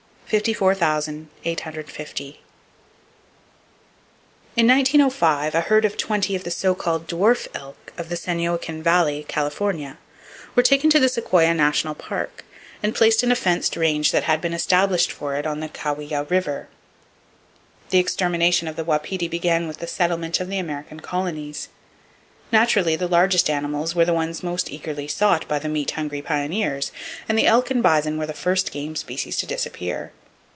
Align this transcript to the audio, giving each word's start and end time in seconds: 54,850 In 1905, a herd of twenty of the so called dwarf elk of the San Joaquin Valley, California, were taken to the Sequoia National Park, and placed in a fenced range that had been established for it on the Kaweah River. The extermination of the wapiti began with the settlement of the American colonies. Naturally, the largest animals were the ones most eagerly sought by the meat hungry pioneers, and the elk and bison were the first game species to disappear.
54,850 0.33 2.39
In 4.55 4.65
1905, 4.65 5.53
a 5.53 5.59
herd 5.59 5.83
of 5.83 5.97
twenty 5.97 6.37
of 6.37 6.45
the 6.45 6.51
so 6.51 6.73
called 6.73 7.05
dwarf 7.05 7.49
elk 7.53 7.91
of 7.97 8.07
the 8.07 8.15
San 8.15 8.41
Joaquin 8.41 8.81
Valley, 8.81 9.25
California, 9.27 9.97
were 10.55 10.63
taken 10.63 10.89
to 10.89 11.01
the 11.01 11.09
Sequoia 11.09 11.53
National 11.53 11.93
Park, 11.93 12.45
and 12.81 12.95
placed 12.95 13.23
in 13.25 13.31
a 13.33 13.35
fenced 13.35 13.75
range 13.75 14.11
that 14.13 14.23
had 14.23 14.39
been 14.39 14.53
established 14.53 15.11
for 15.11 15.35
it 15.35 15.45
on 15.45 15.59
the 15.59 15.67
Kaweah 15.67 16.23
River. 16.29 16.69
The 17.89 17.99
extermination 17.99 18.69
of 18.69 18.77
the 18.77 18.85
wapiti 18.85 19.27
began 19.27 19.67
with 19.67 19.79
the 19.79 19.85
settlement 19.87 20.39
of 20.39 20.47
the 20.47 20.59
American 20.59 21.01
colonies. 21.01 21.67
Naturally, 22.53 22.95
the 22.95 23.09
largest 23.09 23.49
animals 23.49 23.95
were 23.95 24.05
the 24.05 24.13
ones 24.13 24.43
most 24.43 24.71
eagerly 24.71 25.09
sought 25.09 25.45
by 25.49 25.59
the 25.59 25.67
meat 25.67 25.91
hungry 25.91 26.21
pioneers, 26.21 26.93
and 27.27 27.37
the 27.37 27.47
elk 27.47 27.69
and 27.69 27.83
bison 27.83 28.17
were 28.17 28.25
the 28.25 28.33
first 28.33 28.71
game 28.71 28.95
species 28.95 29.35
to 29.35 29.45
disappear. 29.45 30.13